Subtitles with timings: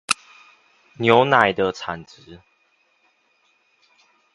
[0.95, 2.41] 牛乳的產值